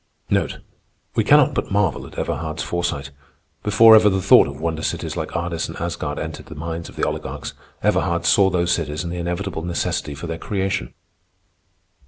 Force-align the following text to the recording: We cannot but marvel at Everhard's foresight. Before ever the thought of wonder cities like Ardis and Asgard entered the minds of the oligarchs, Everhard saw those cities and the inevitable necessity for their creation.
We 1.13 1.23
cannot 1.23 1.53
but 1.53 1.69
marvel 1.69 2.07
at 2.07 2.17
Everhard's 2.17 2.63
foresight. 2.63 3.11
Before 3.61 3.93
ever 3.95 4.09
the 4.09 4.19
thought 4.19 4.47
of 4.47 4.59
wonder 4.59 4.81
cities 4.81 5.15
like 5.15 5.35
Ardis 5.35 5.67
and 5.67 5.77
Asgard 5.79 6.17
entered 6.17 6.47
the 6.47 6.55
minds 6.55 6.89
of 6.89 6.95
the 6.95 7.03
oligarchs, 7.05 7.53
Everhard 7.83 8.25
saw 8.25 8.49
those 8.49 8.71
cities 8.71 9.03
and 9.03 9.13
the 9.13 9.19
inevitable 9.19 9.61
necessity 9.61 10.15
for 10.15 10.25
their 10.25 10.39
creation. 10.39 10.95